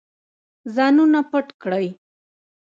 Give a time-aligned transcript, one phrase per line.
[0.75, 1.87] ځانونه پټ کړئ.